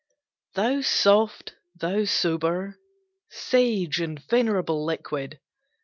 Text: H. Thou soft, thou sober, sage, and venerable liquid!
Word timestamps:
H. 0.01 0.07
Thou 0.55 0.81
soft, 0.81 1.53
thou 1.75 2.05
sober, 2.05 2.79
sage, 3.29 3.99
and 4.01 4.17
venerable 4.19 4.83
liquid! 4.83 5.39